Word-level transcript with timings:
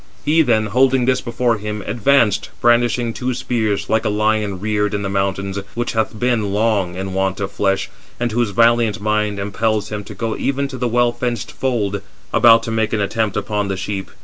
He 0.25 0.41
then, 0.41 0.65
holding 0.65 1.05
this 1.05 1.21
before 1.21 1.59
him, 1.59 1.83
advanced, 1.85 2.49
brandishing 2.59 3.13
two 3.13 3.35
spears, 3.35 3.87
like 3.87 4.03
a 4.03 4.09
lion 4.09 4.59
reared 4.59 4.95
in 4.95 5.03
the 5.03 5.09
mountains, 5.09 5.59
which 5.75 5.91
hath 5.91 6.17
been 6.19 6.51
long 6.51 6.95
in 6.95 7.13
want 7.13 7.39
of 7.39 7.51
flesh, 7.51 7.87
and 8.19 8.31
whose 8.31 8.49
valiant 8.49 8.99
mind 8.99 9.37
impels 9.37 9.89
him 9.89 10.03
to 10.05 10.15
go 10.15 10.35
even 10.35 10.67
to 10.69 10.79
the 10.79 10.87
well 10.87 11.11
fenced 11.11 11.51
fold, 11.51 12.01
about 12.33 12.63
to 12.63 12.71
make 12.71 12.93
an 12.93 12.99
attempt 12.99 13.37
upon 13.37 13.67
the 13.67 13.77
sheep. 13.77 14.09